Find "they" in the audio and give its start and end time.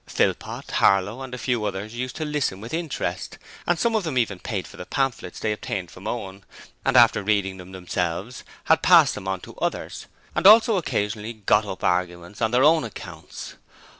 5.39-5.51